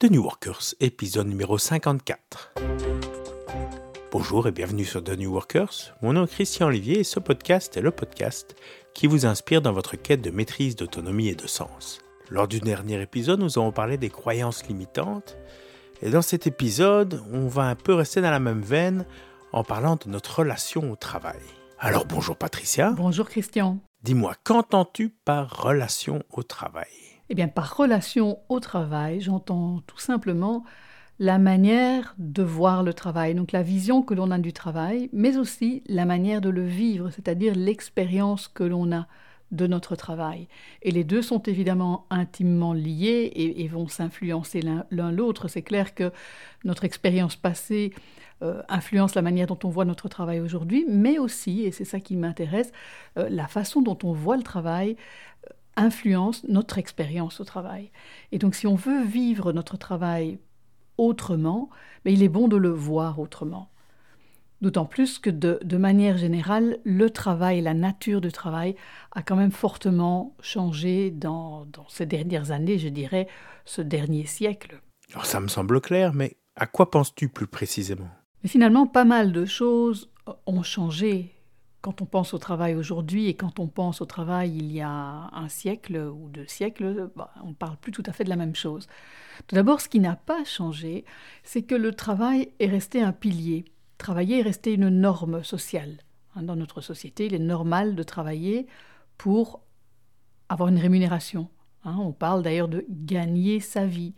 [0.00, 2.54] The New Workers, épisode numéro 54.
[4.12, 5.92] Bonjour et bienvenue sur The New Workers.
[6.02, 8.54] Mon nom est Christian Olivier et ce podcast est le podcast
[8.94, 11.98] qui vous inspire dans votre quête de maîtrise, d'autonomie et de sens.
[12.30, 15.36] Lors du dernier épisode, nous avons parlé des croyances limitantes
[16.00, 19.04] et dans cet épisode, on va un peu rester dans la même veine
[19.52, 21.40] en parlant de notre relation au travail.
[21.80, 22.92] Alors bonjour Patricia.
[22.92, 23.80] Bonjour Christian.
[24.04, 27.07] Dis-moi, qu'entends-tu par relation au travail?
[27.30, 30.64] Eh bien, par relation au travail, j'entends tout simplement
[31.18, 35.36] la manière de voir le travail, donc la vision que l'on a du travail, mais
[35.36, 39.08] aussi la manière de le vivre, c'est-à-dire l'expérience que l'on a
[39.50, 40.46] de notre travail.
[40.82, 44.60] Et les deux sont évidemment intimement liés et, vont s'influencer
[44.90, 45.48] l'un l'autre.
[45.48, 46.12] C'est clair que
[46.64, 47.92] notre expérience passée
[48.42, 51.98] euh, influence la manière dont on voit notre travail aujourd'hui, mais aussi, et c'est ça
[51.98, 52.70] qui m'intéresse,
[53.16, 54.96] euh, la façon dont on voit le travail
[55.78, 57.90] influence notre expérience au travail.
[58.32, 60.38] Et donc si on veut vivre notre travail
[60.98, 61.70] autrement,
[62.04, 63.70] mais il est bon de le voir autrement.
[64.60, 68.74] D'autant plus que de, manière générale, le travail, la nature du travail
[69.12, 73.28] a quand même fortement changé dans, ces dernières années, je dirais,
[73.64, 74.80] ce dernier siècle.
[75.12, 78.08] Alors ça me semble clair, mais à quoi penses-tu plus précisément?
[78.42, 80.10] Mais Finalement, pas mal de choses
[80.46, 81.37] ont changé
[81.80, 85.30] quand on pense au travail aujourd'hui et quand on pense au travail il y a
[85.32, 88.36] un siècle ou deux siècles, bah, on ne parle plus tout à fait de la
[88.36, 88.88] même chose.
[89.46, 91.04] Tout d'abord, ce qui n'a pas changé,
[91.44, 93.64] c'est que le travail est resté un pilier.
[93.96, 95.98] Travailler est resté une norme sociale.
[96.34, 98.66] Hein, dans notre société, il est normal de travailler
[99.16, 99.60] pour
[100.48, 101.48] avoir une rémunération.
[101.84, 101.96] Hein.
[102.00, 104.14] on parle d'ailleurs de gagner sa vie.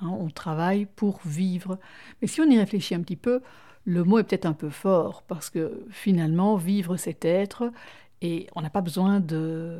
[0.00, 0.08] Hein.
[0.08, 1.78] on travaille pour vivre.
[2.20, 3.40] Mais si on y réfléchit un petit peu,
[3.84, 7.70] le mot est peut-être un peu fort, parce que finalement, vivre, c'est être,
[8.22, 9.78] et on n'a pas besoin de,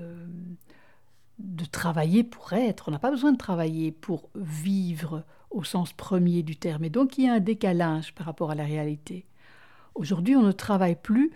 [1.38, 6.42] de travailler pour être, on n'a pas besoin de travailler pour vivre au sens premier
[6.42, 6.84] du terme.
[6.84, 9.25] Et donc, il y a un décalage par rapport à la réalité.
[9.94, 11.32] Aujourd'hui, on ne travaille plus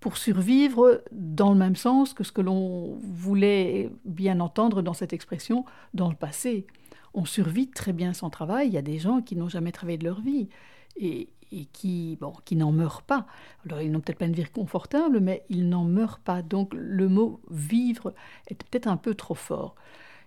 [0.00, 5.14] pour survivre dans le même sens que ce que l'on voulait bien entendre dans cette
[5.14, 5.64] expression
[5.94, 6.66] dans le passé.
[7.14, 8.68] On survit très bien sans travail.
[8.68, 10.48] Il y a des gens qui n'ont jamais travaillé de leur vie.
[10.96, 11.28] Et,
[11.72, 13.26] qui, bon, qui n'en meurent pas.
[13.64, 16.42] Alors, ils n'ont peut-être pas une vie confortable, mais ils n'en meurent pas.
[16.42, 18.12] Donc, le mot vivre
[18.48, 19.76] est peut-être un peu trop fort.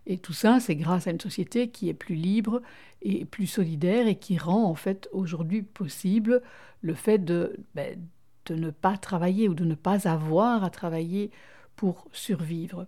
[0.10, 2.62] Et tout ça, c'est grâce à une société qui est plus libre
[3.02, 6.42] et plus solidaire et qui rend en fait aujourd'hui possible
[6.82, 8.00] le fait de, ben,
[8.46, 11.30] de ne pas travailler ou de ne pas avoir à travailler
[11.76, 12.88] pour survivre.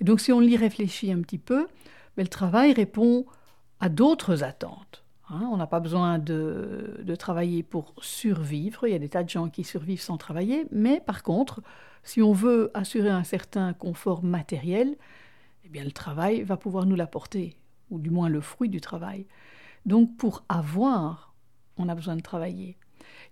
[0.00, 1.66] Et donc si on y réfléchit un petit peu,
[2.16, 3.26] ben, le travail répond
[3.80, 5.04] à d'autres attentes.
[5.32, 8.86] Hein, on n'a pas besoin de, travailler pour survivre.
[8.86, 10.66] Il y a des tas de gens qui survivent sans travailler.
[10.72, 11.62] Mais par contre,
[12.02, 14.96] si on veut assurer un certain confort matériel,
[15.64, 17.56] eh bien le travail va pouvoir nous l'apporter,
[17.90, 19.26] ou du moins le fruit du travail.
[19.86, 21.34] Donc pour avoir,
[21.76, 22.76] on a besoin de travailler.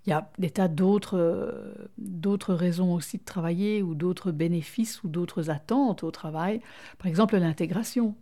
[0.07, 5.09] Il y a des tas d'autres, d'autres raisons aussi de travailler, ou d'autres bénéfices, ou
[5.09, 6.61] d'autres attentes au travail.
[6.99, 8.15] Par exemple, l'intégration.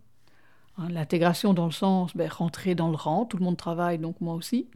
[0.77, 4.21] Hein, l'intégration dans le sens ben, rentrer dans le rang, tout le monde travaille, donc
[4.21, 4.67] moi aussi.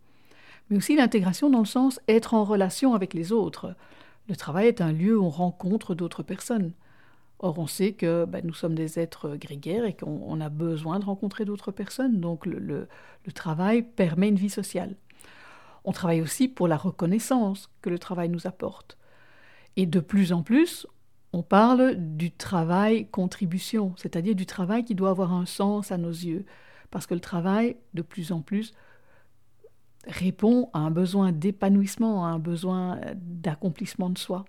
[0.70, 3.76] Mais aussi l'intégration dans le sens être en relation avec les autres.
[4.28, 6.74] Le travail est un lieu où on rencontre d'autres personnes.
[7.40, 11.06] Or, on sait que ben, nous sommes des êtres grégaires et qu'on a besoin de
[11.06, 12.20] rencontrer d'autres personnes.
[12.20, 14.96] Donc, le, le travail permet une vie sociale.
[15.84, 18.98] On travaille aussi pour la reconnaissance que le travail nous apporte.
[19.76, 20.86] Et de plus en plus,
[21.34, 26.10] on parle du travail contribution, c'est-à-dire du travail qui doit avoir un sens à nos
[26.10, 26.46] yeux,
[26.90, 28.74] parce que le travail, de plus en plus,
[30.08, 34.46] répond à un besoin d'épanouissement, à un besoin d'accomplissement de soi.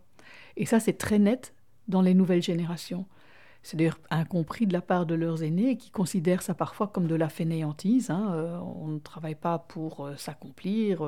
[0.56, 1.54] Et ça, c'est très net
[1.88, 3.06] dans les nouvelles générations.
[3.62, 7.14] C'est d'ailleurs incompris de la part de leurs aînés qui considèrent ça parfois comme de
[7.14, 8.10] la fainéantise.
[8.10, 8.32] Hein.
[8.32, 11.02] Euh, on ne travaille pas pour euh, s'accomplir.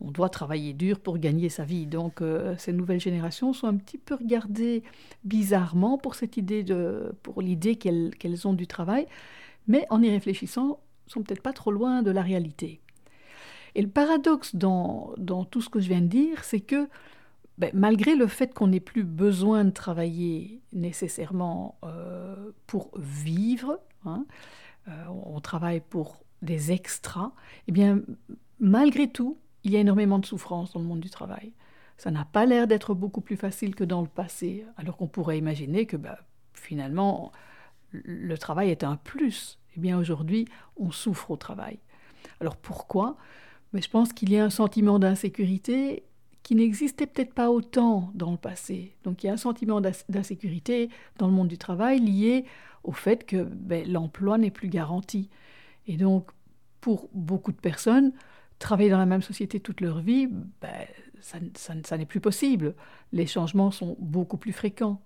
[0.00, 1.86] On doit travailler dur pour gagner sa vie.
[1.86, 4.82] Donc euh, ces nouvelles générations sont un petit peu regardées
[5.24, 9.06] bizarrement pour cette idée de, pour l'idée qu'elles ont du travail,
[9.66, 12.80] mais en y réfléchissant, sont peut-être pas trop loin de la réalité.
[13.74, 15.14] Et le paradoxe dans,
[15.50, 16.88] tout ce que je viens de dire, c'est que
[17.58, 24.26] ben, malgré le fait qu'on n'ait plus besoin de travailler nécessairement euh, pour vivre, hein,
[24.88, 27.32] euh, on travaille pour des extras,
[27.66, 28.00] eh bien
[28.60, 31.52] malgré tout, il y a énormément de souffrance dans le monde du travail.
[31.96, 35.38] Ça n'a pas l'air d'être beaucoup plus facile que dans le passé, alors qu'on pourrait
[35.38, 36.18] imaginer que bah,
[36.54, 37.32] finalement
[37.92, 39.58] le travail est un plus.
[39.76, 40.46] Eh bien aujourd'hui,
[40.76, 41.78] on souffre au travail.
[42.40, 43.16] Alors pourquoi?
[43.72, 46.04] Mais je pense qu'il y a un sentiment d'insécurité
[46.42, 48.96] qui n'existait peut-être pas autant dans le passé.
[49.04, 50.88] Donc il y a un sentiment d'insécurité
[51.18, 52.44] dans le monde du travail lié
[52.84, 55.28] au fait que ben, l'emploi n'est plus garanti.
[55.86, 56.30] Et donc
[56.80, 58.12] pour beaucoup de personnes,
[58.58, 60.28] travailler dans la même société toute leur vie,
[60.60, 60.86] ben,
[61.20, 61.38] ça,
[61.84, 62.74] ça n'est plus possible.
[63.12, 65.02] Les changements sont beaucoup plus fréquents.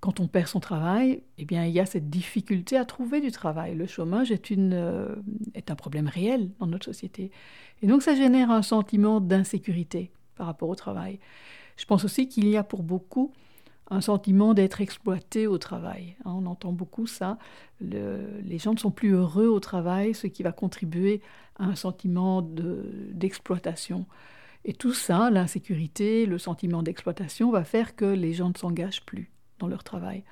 [0.00, 3.30] Quand on perd son travail, eh bien, il y a cette difficulté à trouver du
[3.30, 3.76] travail.
[3.76, 5.14] Le chômage est, une, euh,
[5.54, 7.30] est un problème réel dans notre société.
[7.82, 11.20] Et donc, ça génère un sentiment d'insécurité par rapport au travail.
[11.76, 13.32] Je pense aussi qu'il y a pour beaucoup
[13.90, 16.16] un sentiment d'être exploité au travail.
[16.24, 17.38] Hein, on entend beaucoup ça.
[17.80, 21.20] les gens ne sont plus heureux au travail, ce qui va contribuer
[21.56, 24.06] à un sentiment d'exploitation.
[24.64, 29.30] Et tout ça, l'insécurité, le sentiment d'exploitation, va faire que les gens ne s'engagent plus
[29.58, 30.24] dans leur travail.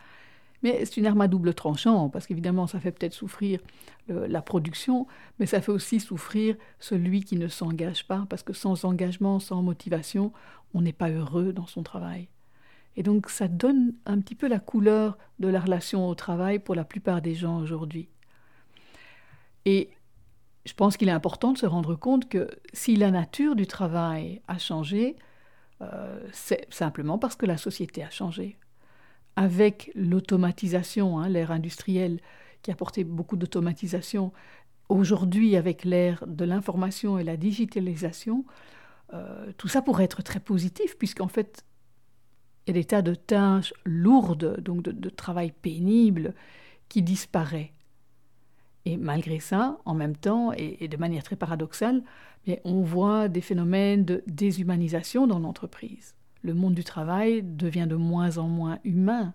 [0.62, 3.61] Mais c'est une arme à double tranchant, parce qu'évidemment, ça fait peut-être souffrir
[4.08, 5.06] la production,
[5.38, 9.62] mais ça fait aussi souffrir celui qui ne s'engage pas, parce que sans engagement, sans
[9.62, 10.32] motivation,
[10.75, 12.29] on n'est pas heureux dans son travail.
[12.96, 16.75] Et donc, ça donne un petit peu la couleur de la relation au travail pour
[16.75, 18.08] la plupart des gens aujourd'hui.
[19.64, 19.90] Et
[20.66, 24.42] je pense qu'il est important de se rendre compte que si la nature du travail
[24.48, 25.16] a changé,
[25.82, 28.58] euh, c'est simplement parce que la société a changé.
[29.36, 32.20] Avec l'automatisation, hein, l'ère industrielle
[32.62, 34.32] qui a apporté beaucoup d'automatisation,
[34.90, 38.44] aujourd'hui avec l'ère de l'information et la digitalisation,
[39.14, 41.64] euh, tout ça pourrait être très positif, puisqu'en fait,
[42.68, 46.34] a des tas de tâches lourdes, donc de, de travail pénible,
[46.88, 47.72] qui disparaît.
[48.84, 52.02] Et malgré ça, en même temps, et, de manière très paradoxale,
[52.46, 56.14] mais on voit des phénomènes de déshumanisation dans l'entreprise.
[56.42, 59.34] Le monde du travail devient de moins en moins humain,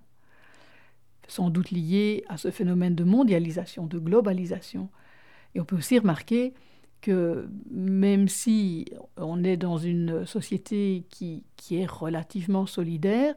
[1.27, 4.89] sans doute lié à ce phénomène de mondialisation, de globalisation.
[5.53, 6.53] Et on peut aussi remarquer
[7.05, 8.85] que même si
[9.17, 13.35] on est dans une société qui, qui est relativement solidaire,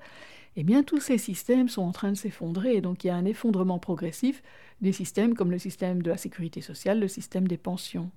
[0.57, 2.81] eh bien tous ces systèmes sont en train de s'effondrer.
[2.81, 4.43] Donc il y a un effondrement progressif
[4.81, 8.11] des systèmes comme le système de la sécurité sociale, le système des pensions.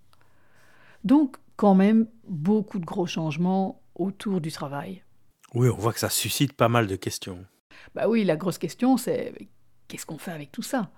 [1.03, 5.03] Donc, quand même, beaucoup de gros changements autour du travail.
[5.53, 7.45] Oui, on voit que ça suscite pas mal de questions.
[7.95, 9.33] Bah oui, la grosse question, c'est
[9.87, 10.91] qu'est-ce qu'on fait avec tout ça?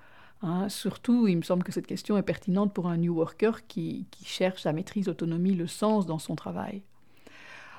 [0.44, 4.06] Hein Surtout, il me semble que cette question est pertinente pour un New Worker qui,
[4.24, 6.84] cherche la maîtrise, l'autonomie, le sens dans son travail.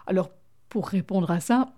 [0.07, 0.31] Alors,
[0.69, 1.73] pour répondre à ça,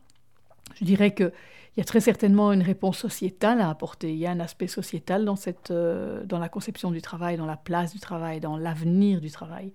[0.80, 1.32] je dirais qu'il
[1.76, 4.12] y a très certainement une réponse sociétale à apporter.
[4.12, 7.46] Il y a un aspect sociétal dans, cette, euh, dans la conception du travail, dans
[7.46, 9.72] la place du travail, dans l'avenir du travail.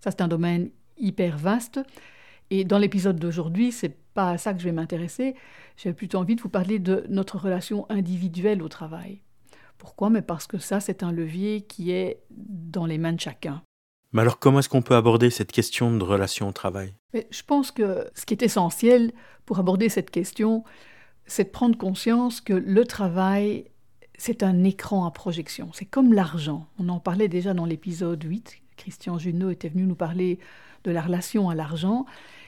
[0.00, 1.80] Ça, c'est un domaine hyper vaste.
[2.50, 5.34] Et dans l'épisode d'aujourd'hui, c'est pas à ça que je vais m'intéresser.
[5.76, 9.20] J'ai plutôt envie de vous parler de notre relation individuelle au travail.
[9.84, 13.62] Pourquoi Mais parce que ça, c'est un levier qui est dans les mains de chacun.
[14.12, 16.94] Mais alors, comment est-ce qu'on peut aborder cette question de relation au travail?
[17.12, 19.12] Je pense que ce qui est essentiel
[19.44, 20.64] pour aborder cette question,
[21.26, 23.66] c'est de prendre conscience que le travail,
[24.16, 25.68] c'est un écran à projection.
[25.74, 26.66] C'est comme l'argent.
[26.78, 28.62] On en parlait déjà dans l'épisode 8.
[28.78, 30.38] Christian Junot était venu nous parler
[30.84, 32.06] de la relation à l'argent.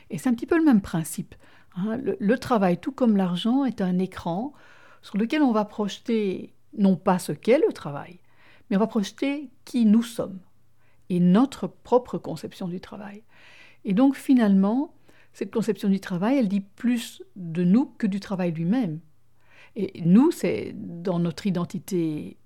[0.09, 1.35] Et c'est un petit peu le même principe.
[1.77, 1.99] Hein.
[2.19, 4.55] le travail, tout comme l'argent, est un écran
[5.03, 8.19] sur lequel on va projeter non pas ce qu'est le travail,
[8.69, 10.41] mais on va projeter qui nous sommes
[11.09, 13.23] et notre propre conception du travail.
[13.85, 14.95] Et donc finalement,
[15.33, 19.01] cette conception du travail, elle dit plus de nous que du travail lui-même.
[19.77, 22.39] Et nous, c'est dans notre identité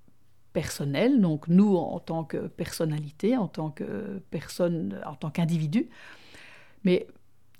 [0.52, 5.88] personnelle, donc nous en tant que personnalité, en tant que personne, en tant qu'individu.
[6.82, 7.06] Mais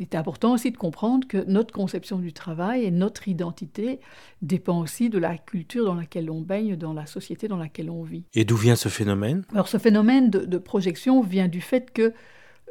[0.00, 4.00] il est important aussi de comprendre que notre conception du travail et notre identité
[4.42, 8.02] dépend aussi de la culture dans laquelle on baigne, dans la société dans laquelle on
[8.02, 8.24] vit.
[8.34, 9.44] Et d'où vient ce phénomène?
[9.52, 12.12] Alors ce phénomène de, projection vient du fait que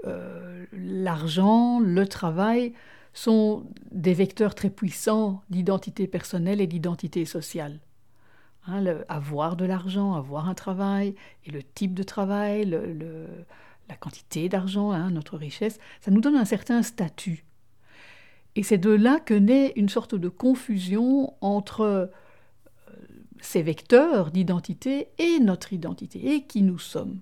[0.06, 2.74] euh, l'argent, le travail
[3.14, 7.80] sont des vecteurs très puissants d'identité personnelle et d'identité sociale.
[8.68, 13.28] Hein, avoir de l'argent, avoir un travail, et le type de travail, le
[13.90, 17.44] la quantité d'argent, hein, notre richesse, ça nous donne un certain statut.
[18.56, 22.06] Et c'est de là que naît une sorte de confusion entre euh,
[23.42, 27.20] ces vecteurs d'identité et notre identité, et qui nous sommes.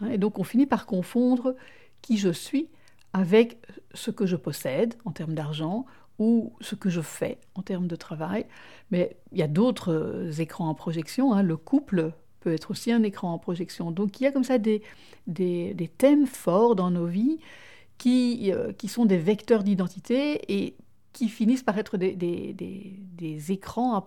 [0.00, 1.54] Hein, et donc on finit par confondre
[2.00, 2.68] qui je suis
[3.12, 3.58] avec
[3.94, 5.86] ce que je possède en termes d'argent
[6.18, 8.46] ou ce que je fais en termes de travail.
[8.90, 11.32] Mais il y a d'autres euh, écrans en projection.
[11.32, 11.42] Hein.
[11.42, 13.90] Le couple peut être aussi un écran en projection.
[13.90, 14.82] Donc il y a comme ça des,
[15.26, 17.38] des, thèmes forts dans nos vies
[17.98, 20.76] qui, euh, qui sont des vecteurs d'identité et
[21.12, 24.04] qui finissent par être des, des, des écrans à,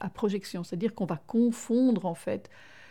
[0.00, 0.64] à projection.
[0.64, 2.50] C'est-à-dire qu'on va confondre en fait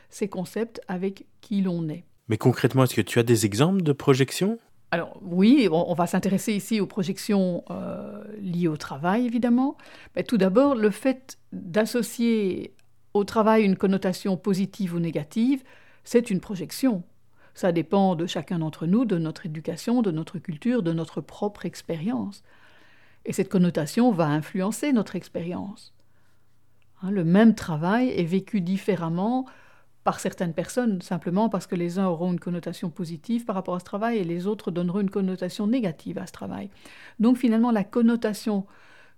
[0.09, 2.05] ces concepts avec qui l'on est.
[2.29, 4.59] Mais concrètement, est-ce que tu as des exemples de projections
[4.91, 9.77] alors oui, on, va s'intéresser ici aux projections euh, liées au travail, évidemment.
[10.15, 12.73] Mais tout d'abord, le fait d'associer
[13.13, 15.63] au travail une connotation positive ou négative,
[16.03, 17.03] c'est une projection.
[17.53, 21.65] Ça dépend de chacun d'entre nous, de notre éducation, de notre culture, de notre propre
[21.65, 22.43] expérience.
[23.25, 25.93] Et cette connotation va influencer notre expérience.
[27.01, 29.45] Hein, le même travail est vécu différemment
[30.03, 33.79] par certaines personnes, simplement parce que les uns auront une connotation positive par rapport à
[33.79, 36.69] ce travail et les autres donneront une connotation négative à ce travail.
[37.19, 38.65] Donc finalement, la connotation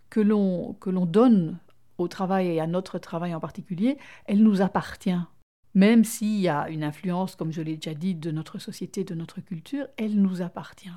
[0.09, 1.57] que l'on donne
[2.01, 5.19] au travail et à notre travail en particulier, elle nous appartient.
[5.73, 9.15] Même s'il y a une influence, comme je l'ai déjà dit, de notre société, de
[9.15, 10.89] notre culture, elle nous appartient.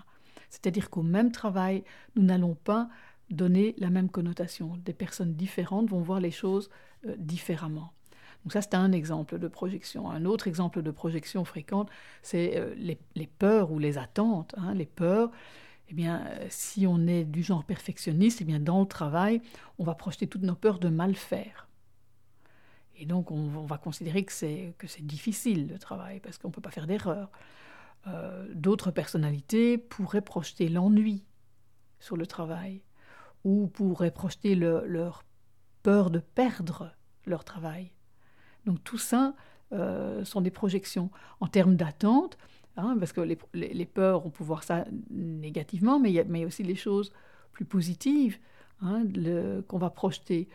[0.51, 1.85] C'est-à-dire qu'au même travail,
[2.17, 2.89] nous n'allons pas
[3.31, 4.77] donner la même connotation.
[4.85, 6.71] Des personnes différentes vont voir les choses
[7.07, 7.93] euh, différemment.
[8.45, 10.11] Donc ça, c'est un exemple de projection.
[10.11, 11.89] Un autre exemple de projection fréquente,
[12.23, 14.55] c'est euh, les, peurs ou les attentes.
[14.59, 14.75] Hein.
[14.75, 15.31] Les peurs,
[15.89, 19.43] eh bien, euh, si on est du genre perfectionniste, eh bien, dans le travail,
[19.79, 21.69] on va projeter toutes nos peurs de mal faire.
[22.97, 26.53] Et donc, on, va considérer que c'est, que c'est difficile le travail, parce qu'on ne
[26.53, 27.31] peut pas faire d'erreur.
[28.07, 31.27] Euh, d'autres personnalités pourraient projeter l'ennui
[31.99, 32.83] sur le travail,
[33.43, 35.25] ou pourraient projeter leur
[35.83, 36.93] peur de perdre
[37.27, 37.93] leur travail.
[38.65, 39.35] Donc tout ça
[39.73, 41.11] euh, sont des projections.
[41.41, 42.39] En termes d'attente,
[42.77, 46.63] hein, parce que les, peurs, on peut voir ça négativement, mais il y a, aussi
[46.63, 47.13] les choses
[47.53, 48.39] plus positives
[48.81, 49.05] hein,
[49.69, 50.49] qu'on va projeter.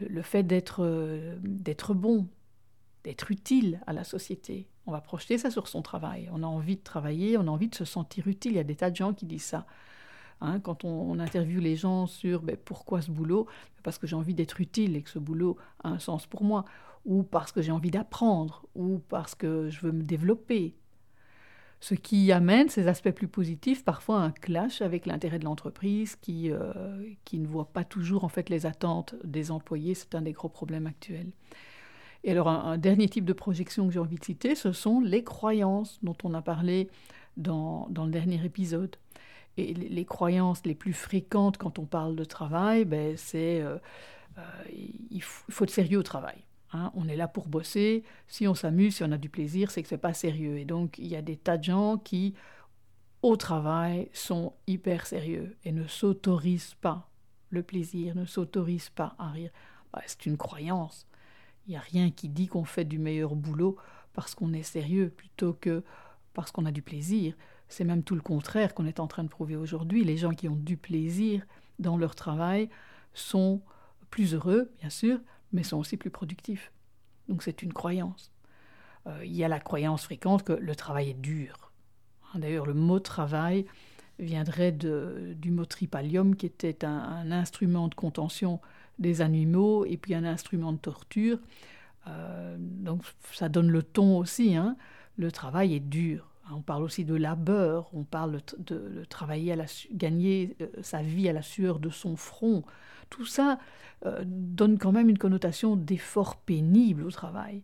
[0.00, 2.26] Le, fait d'être euh, d'être bon,
[3.04, 4.66] d'être utile à la société.
[4.86, 6.28] On va projeter ça sur son travail.
[6.32, 8.52] On a envie de travailler, on a envie de se sentir utile.
[8.52, 9.66] Il y a des tas de gens qui disent ça.
[10.40, 13.46] Hein, quand on, interviewe les gens sur ben, pourquoi ce boulot,
[13.84, 16.64] parce que j'ai envie d'être utile et que ce boulot a un sens pour moi
[17.04, 20.74] ou parce que j'ai envie d'apprendre, ou parce que je veux me développer.
[21.84, 26.50] Ce qui amène ces aspects plus positifs parfois un clash avec l'intérêt de l'entreprise qui,
[26.50, 26.72] euh,
[27.26, 29.92] qui ne voit pas toujours en fait les attentes des employés.
[29.92, 31.30] C'est un des gros problèmes actuels.
[32.22, 35.24] Et alors un, dernier type de projection que j'ai envie de citer, ce sont les
[35.24, 36.88] croyances dont on a parlé
[37.36, 38.96] dans, dans le dernier épisode.
[39.58, 43.76] Et les, croyances les plus fréquentes quand on parle de travail, ben, c'est euh,
[44.38, 44.42] euh,
[45.10, 46.46] il, faut, il faut être sérieux au travail.
[46.74, 48.02] Hein, on est là pour bosser.
[48.26, 50.58] Si on s'amuse, si on a du plaisir, c'est que c'est pas sérieux.
[50.58, 52.34] Et donc, il y a des tas de gens qui,
[53.22, 57.08] au travail, sont hyper sérieux et ne s'autorisent pas
[57.50, 59.50] le plaisir, ne s'autorisent pas à rire.
[59.92, 61.06] Bah, c'est une croyance.
[61.66, 63.76] Il n'y a rien qui dit qu'on fait du meilleur boulot
[64.12, 65.84] parce qu'on est sérieux plutôt que
[66.32, 67.36] parce qu'on a du plaisir.
[67.68, 70.02] C'est même tout le contraire qu'on est en train de prouver aujourd'hui.
[70.02, 71.46] Les gens qui ont du plaisir
[71.78, 72.68] dans leur travail
[73.12, 73.62] sont
[74.10, 75.20] plus heureux, bien sûr,
[75.52, 76.72] mais sont aussi plus productifs.
[77.28, 78.32] Donc c'est une croyance.
[79.06, 81.72] Euh, il y a la croyance fréquente que le travail est dur.
[82.32, 83.66] Hein, d'ailleurs, le mot travail
[84.18, 88.60] viendrait de, du mot tripalium, qui était un, instrument de contention
[88.98, 91.38] des animaux et puis un instrument de torture.
[92.06, 94.54] Euh, donc ça donne le ton aussi.
[94.54, 94.76] Hein.
[95.16, 96.30] Le travail est dur.
[96.52, 101.28] On parle aussi de labeur, on parle de, travailler à la, gagner euh, sa vie
[101.28, 102.64] à la sueur de son front.
[103.10, 103.58] Tout ça
[104.06, 107.62] euh, donne quand même une connotation d'effort pénible au travail.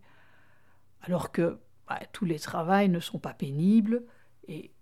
[1.03, 4.05] Alors que bah, tous les travails ne sont pas pénibles
[4.49, 4.73] et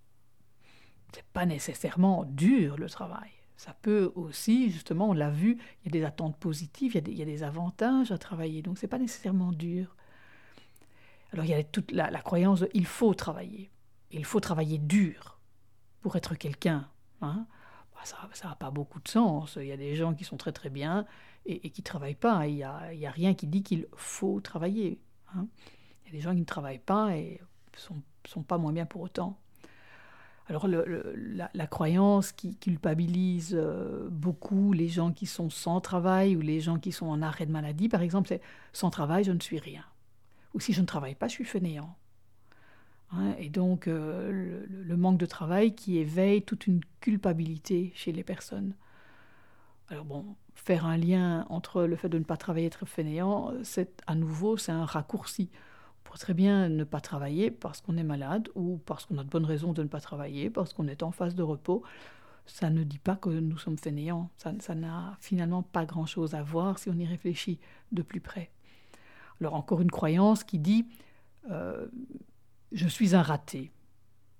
[1.13, 3.31] c'est pas nécessairement dur le travail.
[3.57, 7.23] Ça peut aussi, justement, on l'a vu, il y a des attentes positives, il y
[7.23, 9.97] a des, avantages à travailler, donc c'est pas nécessairement dur.
[11.33, 13.69] Alors il y a toute la, croyance de il faut travailler,
[14.13, 15.41] il faut travailler dur
[16.03, 16.89] pour être quelqu'un.
[17.21, 17.47] Hein.
[17.99, 19.59] Bah, ça n'a pas beaucoup de sens.
[19.61, 21.05] Il y a des gens qui sont très très bien
[21.47, 22.47] et, qui ne travaillent pas.
[22.47, 25.01] Il n'y a, rien qui dit qu'il faut travailler.
[25.35, 25.49] Hein.
[26.05, 27.41] Il y a des gens qui ne travaillent pas et
[27.77, 29.39] sont, sont, pas moins bien pour autant.
[30.47, 36.61] Alors la, croyance qui culpabilise euh, beaucoup les gens qui sont sans travail ou les
[36.61, 38.41] gens qui sont en arrêt de maladie, par exemple, c'est
[38.73, 39.85] sans travail, je ne suis rien.
[40.55, 41.95] Ou si je ne travaille pas, je suis fainéant.
[43.11, 48.23] Hein, et donc euh, le, manque de travail qui éveille toute une culpabilité chez les
[48.23, 48.75] personnes.
[49.89, 53.53] Alors bon, faire un lien entre le fait de ne pas travailler et être fainéant,
[53.63, 55.49] c'est à nouveau, c'est un raccourci.
[55.53, 59.25] On pourrait très bien ne pas travailler parce qu'on est malade ou parce qu'on a
[59.25, 61.83] de bonnes raisons de ne pas travailler, parce qu'on est en phase de repos.
[62.45, 64.31] Ça ne dit pas que nous sommes fainéants.
[64.37, 67.59] Ça n'a finalement pas grand-chose à voir si on y réfléchit
[67.93, 68.51] de plus près.
[69.41, 70.87] Alors encore une croyance qui dit
[71.51, 71.87] euh,
[72.73, 73.73] je suis un raté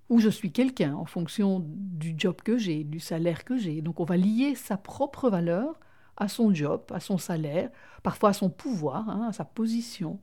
[0.09, 3.81] ou je suis quelqu'un en fonction du job que j'ai, du salaire que j'ai.
[3.81, 5.79] Donc on va lier sa propre valeur
[6.17, 7.69] à son job, à son salaire,
[8.03, 10.19] parfois à son pouvoir, hein, à sa position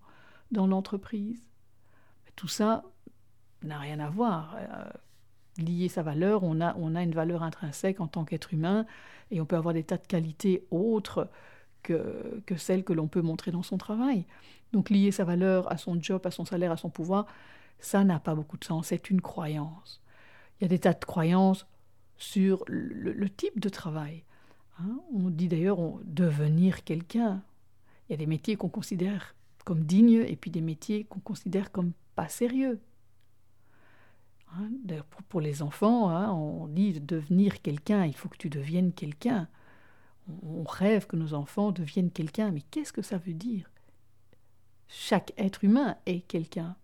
[0.50, 1.40] dans l'entreprise.
[2.34, 2.84] Tout ça
[3.62, 4.56] n'a rien à voir.
[4.58, 4.84] Euh,
[5.58, 8.86] lier sa valeur, on a, on a une valeur intrinsèque en tant qu'être humain
[9.30, 11.30] et on peut avoir des tas de qualités autres
[11.82, 14.26] que, que celles que l'on peut montrer dans son travail.
[14.72, 17.26] Donc lier sa valeur à son job, à son salaire, à son pouvoir,
[17.78, 20.00] ça n'a pas beaucoup de sens, c'est une croyance.
[20.58, 21.66] Il y a des tas de croyances
[22.16, 24.24] sur le, type de travail.
[24.78, 25.00] Hein.
[25.12, 27.42] On dit d'ailleurs devenir quelqu'un.
[28.08, 31.72] Il y a des métiers qu'on considère comme dignes et puis des métiers qu'on considère
[31.72, 32.80] comme pas sérieux.
[34.54, 34.70] Hein.
[35.28, 39.48] Pour, les enfants, hein, on dit devenir quelqu'un, il faut que tu deviennes quelqu'un.
[40.42, 43.70] On rêve que nos enfants deviennent quelqu'un, mais qu'est-ce que ça veut dire?
[44.88, 46.76] Chaque être humain est quelqu'un.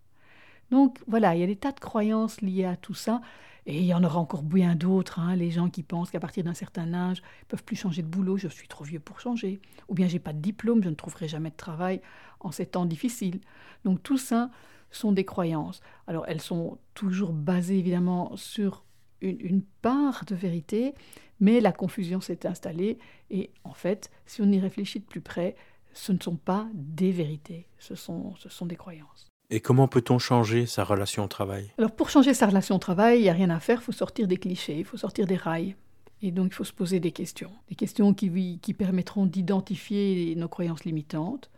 [0.72, 3.20] Donc voilà, il y a des tas de croyances liées à tout ça.
[3.66, 6.42] Et il y en aura encore bien d'autres, hein, les gens qui pensent qu'à partir
[6.44, 9.60] d'un certain âge, ils peuvent plus changer de boulot, je suis trop vieux pour changer.
[9.88, 12.00] Ou bien j'ai pas de diplôme, je ne trouverai jamais de travail
[12.40, 13.40] en ces temps difficiles.
[13.84, 14.50] Donc tout ça
[14.90, 15.82] sont des croyances.
[16.06, 18.82] Alors elles sont toujours basées évidemment sur
[19.20, 20.94] une, une part de vérité,
[21.38, 22.98] mais la confusion s'est installée
[23.30, 25.54] et en fait, si on y réfléchit de plus près,
[25.92, 29.31] ce ne sont pas des vérités, ce sont, ce sont des croyances.
[29.54, 31.70] Et comment peut-on changer sa relation au travail?
[31.76, 33.92] Alors pour changer sa relation au travail, il n'y a rien à faire, il faut
[33.92, 35.76] sortir des clichés, il faut sortir des rails.
[36.22, 37.50] Et donc il faut se poser des questions.
[37.68, 38.30] Des questions qui,
[38.72, 41.50] permettront d'identifier nos croyances limitantes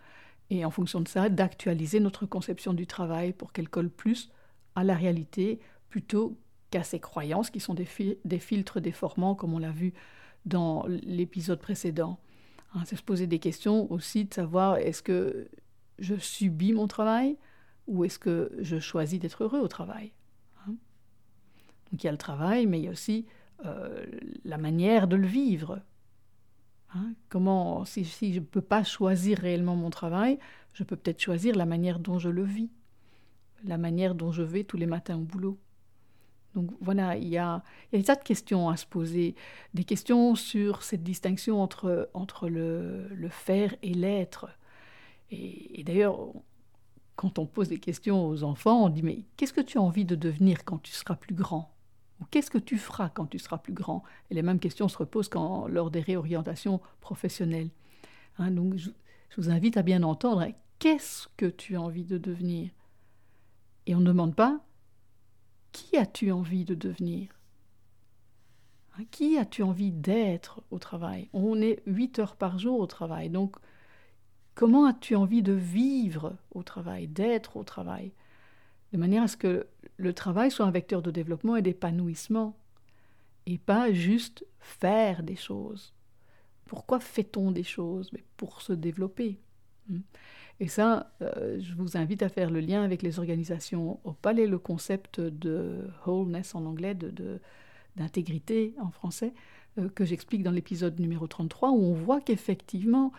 [0.50, 4.28] et en fonction de ça, d'actualiser notre conception du travail pour qu'elle colle plus
[4.74, 6.36] à la réalité plutôt
[6.72, 7.86] qu'à ces croyances qui sont des,
[8.24, 9.94] des filtres déformants comme on l'a vu
[10.46, 12.18] dans l'épisode précédent.
[12.74, 15.46] Hein, c'est se poser des questions aussi de savoir est-ce que
[16.00, 17.36] je subis mon travail?
[17.86, 20.12] Ou est-ce que je choisis d'être heureux au travail
[20.66, 20.74] hein?
[21.90, 23.26] Donc il y a le travail, mais il y a aussi
[23.64, 24.04] euh,
[24.44, 25.80] la manière de le vivre.
[26.94, 27.14] Hein?
[27.28, 30.38] Comment, si, je ne peux pas choisir réellement mon travail,
[30.72, 32.70] je peux peut-être choisir la manière dont je le vis,
[33.64, 35.58] la manière dont je vais tous les matins au boulot.
[36.54, 39.34] Donc voilà, il y a, il y a des tas de questions à se poser,
[39.72, 44.48] des questions sur cette distinction entre, entre le, faire et l'être.
[45.30, 46.28] Et d'ailleurs,
[47.16, 50.04] quand on pose des questions aux enfants, on dit mais qu'est-ce que tu as envie
[50.04, 51.74] de devenir quand tu seras plus grand?
[52.20, 54.02] Ou qu'est-ce que tu feras quand tu seras plus grand?
[54.30, 55.30] Et les mêmes questions se reposent
[55.68, 57.70] lors des réorientations professionnelles.
[58.38, 58.90] Hein, donc je,
[59.36, 62.70] vous invite à bien entendre hein, qu'est-ce que tu as envie de devenir?
[63.86, 64.60] Et on ne demande pas
[65.72, 67.28] qui as-tu envie de devenir?
[68.96, 71.28] Hein, Qui as-tu envie d'être au travail?
[71.32, 73.56] On est 8 heures par jour au travail, donc
[74.54, 78.12] Comment as-tu envie de vivre au travail, d'être au travail?
[78.92, 82.56] De manière à ce que le travail soit un vecteur de développement et d'épanouissement,
[83.46, 85.92] et pas juste faire des choses.
[86.66, 88.10] Pourquoi fait-on des choses?
[88.12, 89.38] Mais Pour se développer.
[89.88, 90.00] Hmm.
[90.60, 94.46] Et ça, euh, je vous invite à faire le lien avec les organisations au palais,
[94.46, 96.96] le concept de wholeness en anglais,
[97.96, 99.34] d'intégrité en français,
[99.94, 103.12] que j'explique dans l'épisode numéro 33, où on voit qu'effectivement,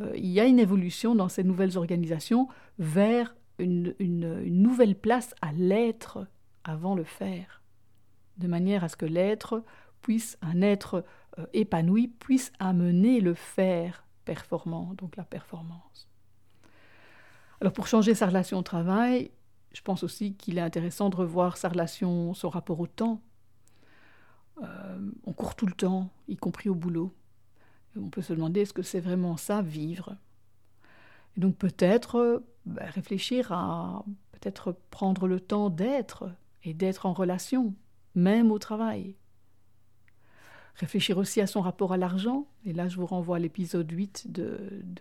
[0.00, 5.52] euh, il y a une évolution dans ces nouvelles organisations vers une, nouvelle place à
[5.52, 6.26] l'être
[6.64, 7.62] avant le faire,
[8.36, 9.64] de manière à ce que l'être
[10.02, 11.04] puisse, un être
[11.38, 16.08] euh, épanoui, puisse amener le faire performant, donc la performance.
[17.60, 19.30] Alors pour changer sa relation au travail,
[19.72, 23.22] je pense aussi qu'il est intéressant de revoir sa relation, son rapport au temps.
[24.62, 24.95] Euh,
[25.26, 27.12] on court tout le temps, y compris au boulot.
[27.96, 30.16] On peut se demander est-ce que c'est vraiment ça, vivre?
[31.36, 36.30] Et donc peut-être euh, bah, réfléchir à peut-être prendre le temps d'être
[36.62, 37.74] et d'être en relation,
[38.14, 39.16] même au travail.
[40.76, 44.30] Réfléchir aussi à son rapport à l'argent, et là je vous renvoie à l'épisode 8
[44.30, 44.58] de,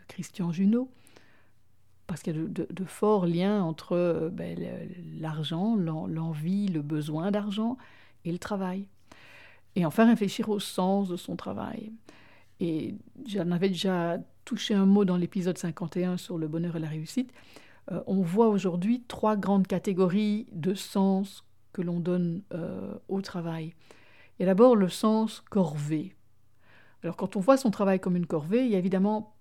[0.08, 0.90] Christian Junot,
[2.08, 4.58] parce qu'il y a de, forts liens entre euh, ben,
[5.20, 7.78] l'argent, l'envie, le besoin d'argent
[8.24, 8.88] et le travail.
[9.76, 11.92] Et enfin réfléchir au sens de son travail.
[12.60, 12.96] Et
[13.28, 17.32] j'en avais déjà touché un mot dans l'épisode 51 sur le bonheur et la réussite.
[17.92, 23.74] Euh, on voit aujourd'hui trois grandes catégories de sens que l'on donne euh, au travail.
[24.38, 26.16] Il y a d'abord le sens corvée.
[27.04, 29.36] Alors quand on voit son travail comme une corvée, il y a évidemment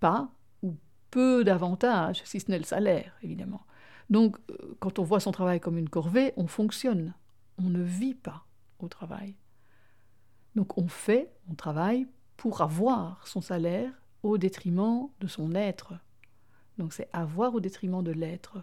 [0.00, 0.30] pas
[0.62, 0.76] ou
[1.10, 3.62] peu d'avantages, si ce n'est le salaire, évidemment.
[4.10, 7.14] Donc euh, quand on voit son travail comme une corvée, on fonctionne,
[7.58, 8.44] on ne vit pas
[8.78, 9.36] au travail.
[10.54, 15.94] Donc on fait, on travaille pour avoir son salaire au détriment de son être.
[16.78, 18.62] Donc c'est avoir au détriment de l'être.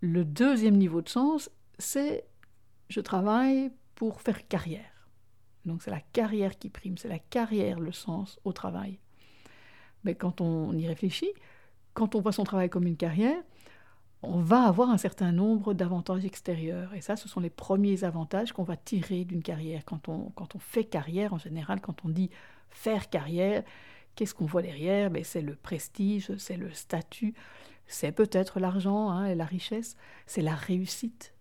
[0.00, 2.24] Le deuxième niveau de sens, c'est
[2.88, 5.08] je travaille pour faire carrière.
[5.64, 8.98] Donc c'est la carrière qui prime, c'est la carrière le sens au travail.
[10.04, 11.32] Mais quand on y réfléchit,
[11.94, 13.42] quand on voit son travail comme une carrière,
[14.22, 16.94] on va avoir un certain nombre d'avantages extérieurs.
[16.94, 19.84] Et ça, ce sont les premiers avantages qu'on va tirer d'une carrière.
[19.84, 22.30] Quand on, quand on fait carrière, en général, quand on dit
[22.70, 23.64] faire carrière,
[24.14, 25.10] qu'est-ce qu'on voit derrière?
[25.10, 27.34] Ben, C'est le prestige, c'est le statut,
[27.86, 31.34] c'est peut-être l'argent hein, et la richesse, c'est la réussite.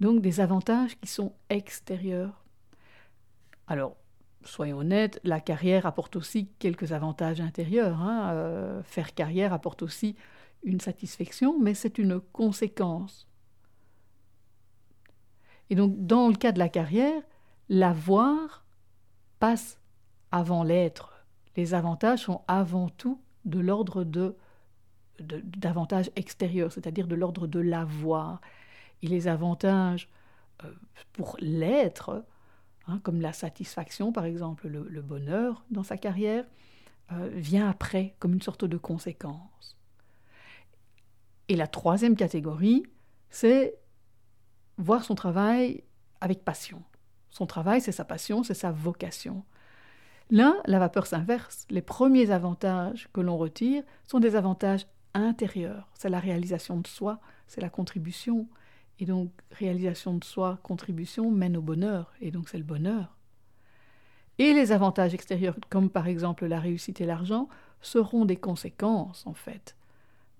[0.00, 2.44] Donc des avantages qui sont extérieurs.
[3.68, 3.96] Alors,
[4.44, 8.00] soyons honnêtes, la carrière apporte aussi quelques avantages intérieurs.
[8.00, 8.32] Hein.
[8.32, 10.16] Euh, faire carrière apporte aussi
[10.62, 13.28] une satisfaction, mais c'est une conséquence.
[15.70, 17.22] Et donc, dans le cas de la carrière,
[17.68, 18.64] l'avoir
[19.38, 19.80] passe
[20.30, 21.24] avant l'être.
[21.56, 24.36] Les avantages sont avant tout de l'ordre de,
[25.20, 28.40] d'avantages extérieurs, c'est-à-dire de l'ordre de l'avoir.
[29.02, 30.08] Et les avantages
[30.64, 30.72] euh,
[31.12, 32.24] pour l'être,
[32.86, 36.44] hein, comme la satisfaction par exemple, le, bonheur dans sa carrière,
[37.12, 39.76] euh, vient après comme une sorte de conséquence.
[41.52, 42.82] Et la troisième catégorie,
[43.28, 43.78] c'est
[44.78, 45.84] voir son travail
[46.22, 46.82] avec passion.
[47.28, 49.44] Son travail, c'est sa passion, c'est sa vocation.
[50.30, 51.66] Là, la vapeur s'inverse.
[51.68, 55.90] Les premiers avantages que l'on retire sont des avantages intérieurs.
[55.92, 58.48] C'est la réalisation de soi, c'est la contribution.
[58.98, 62.14] Et donc, réalisation de soi, contribution mène au bonheur.
[62.22, 63.18] Et donc, c'est le bonheur.
[64.38, 67.50] Et les avantages extérieurs, comme par exemple la réussite et l'argent,
[67.82, 69.76] seront des conséquences, en fait,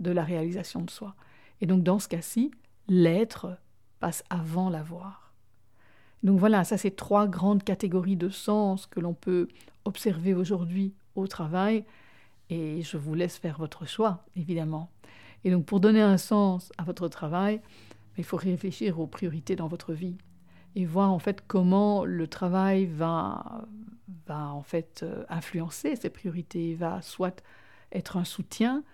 [0.03, 1.15] de la réalisation de soi.
[1.61, 2.51] Et donc, dans ce cas-ci,
[2.89, 3.57] l'être
[4.01, 5.33] passe avant l'avoir.
[6.23, 9.49] Donc voilà, ça c'est trois grandes catégories de sens que l'on peut
[9.85, 11.85] observer aujourd'hui au travail
[12.49, 14.91] et je vous laisse faire votre choix, évidemment.
[15.45, 17.61] Et donc pour donner un sens à votre travail,
[18.19, 20.17] il faut réfléchir aux priorités dans votre vie
[20.77, 23.67] et voir en fait comment le travail va,
[24.27, 27.43] va en fait euh, influencer ces priorités, va soit
[27.91, 28.85] être un soutien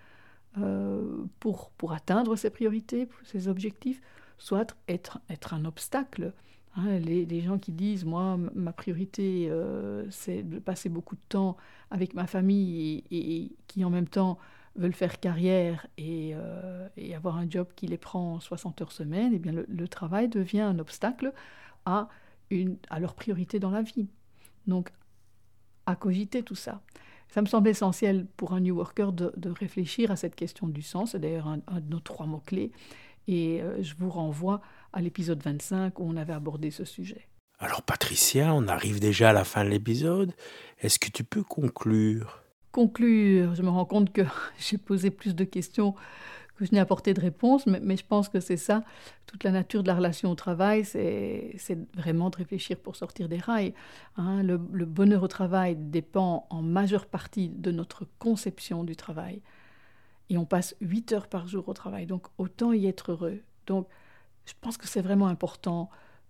[0.57, 4.01] euh, pour, pour atteindre ces priorités, ces objectifs,
[4.37, 6.33] soit être, être un obstacle
[6.75, 11.57] Hein, les, gens qui disent, moi, ma priorité, euh, c'est de passer beaucoup de temps
[11.89, 14.37] avec ma famille et, qui en même temps
[14.75, 19.39] veulent faire carrière euh, et, avoir un job qui les prend 60 heures semaine, eh
[19.39, 21.33] bien le, travail devient un obstacle
[21.85, 22.07] à,
[22.51, 24.07] une, à leur priorité dans la vie.
[24.67, 24.91] Donc,
[25.85, 26.81] à cogiter tout ça.
[27.29, 31.11] Ça me semble essentiel pour un New Worker de, réfléchir à cette question du sens,
[31.11, 32.71] c'est d'ailleurs un, de nos trois mots-clés,
[33.27, 34.61] et euh, je vous renvoie
[34.93, 37.27] à l'épisode 25 où on avait abordé ce sujet.
[37.59, 40.33] Alors Patricia, on arrive déjà à la fin de l'épisode.
[40.79, 42.41] Est-ce que tu peux conclure?
[42.71, 44.23] Conclure, je me rends compte que
[44.57, 45.93] j'ai posé plus de questions
[46.59, 48.83] que je n'ai apporté de réponses, mais, je pense que c'est ça,
[49.25, 51.55] toute la nature de la relation au travail, c'est
[51.95, 53.73] vraiment de réfléchir pour sortir des rails.
[54.17, 54.43] Hein.
[54.43, 59.41] le, le bonheur au travail dépend en majeure partie de notre conception du travail.
[60.29, 63.39] Et on passe 8 heures par jour au travail, donc autant y être heureux.
[63.65, 63.87] Donc
[64.45, 65.89] je pense que c'est vraiment important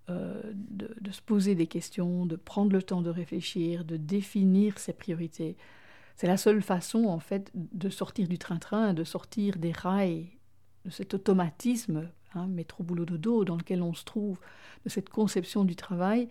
[0.09, 4.93] euh, de, se poser des questions, de prendre le temps de réfléchir, de définir ses
[4.93, 5.57] priorités.
[6.19, 10.27] C'est la seule façon, en fait, de sortir du train-train, de sortir des rails,
[10.83, 14.37] de cet automatisme, hein, métro boulot dodo, dans lequel on se trouve,
[14.83, 16.27] de cette conception du travail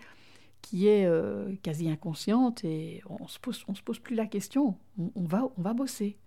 [0.61, 3.29] qui est euh, quasi inconsciente et on on
[3.74, 4.77] se pose plus la question.
[4.98, 6.18] On va bosser.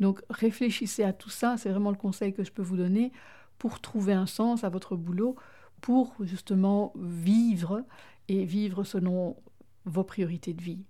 [0.00, 3.12] Donc réfléchissez à tout ça, c'est vraiment le conseil que je peux vous donner
[3.58, 5.36] pour trouver un sens à votre boulot,
[5.80, 7.84] pour justement vivre
[8.26, 9.36] et vivre selon
[9.84, 10.84] vos priorités de vie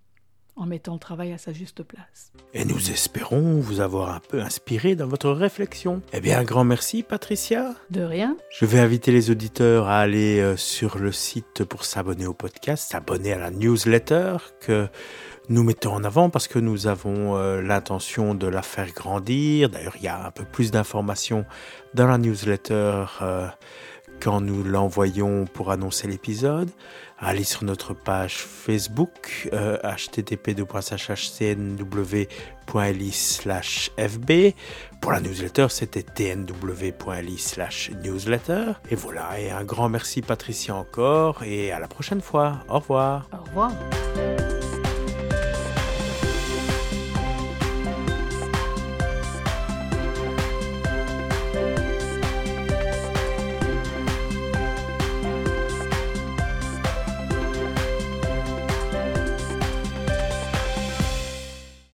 [0.57, 2.31] en mettant le travail à sa juste place.
[2.53, 6.01] Et nous espérons vous avoir un peu inspiré dans votre réflexion.
[6.13, 7.75] Eh bien, un grand merci, Patricia.
[7.91, 8.35] De rien.
[8.49, 12.91] Je vais inviter les auditeurs à aller euh, sur le site pour s'abonner au podcast,
[12.91, 14.87] s'abonner à la newsletter que
[15.49, 19.69] nous mettons en avant parce que nous avons euh, l'intention de la faire grandir.
[19.69, 21.45] D'ailleurs, il y a un peu plus d'informations
[21.93, 23.47] dans la newsletter euh,
[24.19, 26.69] quand nous l'envoyons pour annoncer l'épisode.
[27.19, 32.31] Allez sur notre page Facebook euh, http://chnw.li
[33.97, 34.31] fb.
[35.01, 37.55] Pour la newsletter, c'était tnw.li
[38.03, 38.65] newsletter.
[38.91, 42.59] Et voilà, et un grand merci Patricia encore, et à la prochaine fois.
[42.69, 43.27] Au revoir.
[43.33, 43.71] Au revoir.